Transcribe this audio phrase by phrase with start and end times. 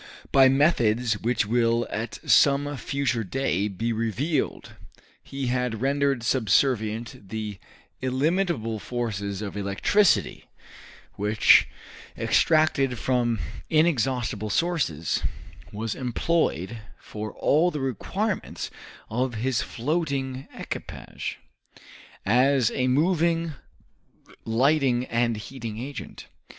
[0.31, 4.73] By methods which will at some future day be revealed
[5.21, 7.59] he had rendered subservient the
[8.01, 10.45] illimitable forces of electricity,
[11.17, 11.67] which,
[12.17, 13.37] extracted from
[13.69, 15.21] inexhaustible sources,
[15.71, 18.71] was employed for all the requirements
[19.07, 21.37] of his floating equipage,
[22.25, 23.53] as a moving,
[24.45, 26.25] lighting, and heating agent.